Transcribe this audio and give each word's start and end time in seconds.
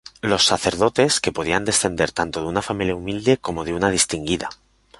Los 0.21 0.45
Sacerdotes, 0.45 1.19
que 1.19 1.31
podían 1.31 1.63
descender 1.63 2.11
tanto 2.11 2.41
de 2.41 2.47
una 2.47 2.63
familia 2.63 2.95
humilde 2.95 3.37
como 3.37 3.63
de 3.65 3.75
una 3.75 3.91
distinguida. 3.91 4.49